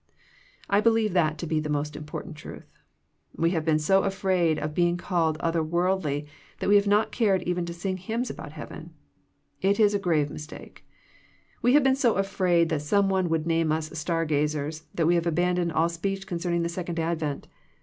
[0.67, 2.65] I believe that to be most important truth.
[3.37, 6.25] We have been so afraid of being called other worldly,
[6.59, 8.95] that we have not cared even to sing hymns about heaven.
[9.61, 10.87] It is a grave mistake.
[11.61, 15.13] We have been so afraid that some one would name us star gazers, that we
[15.13, 17.47] have abandoned all speech concerning the second advent.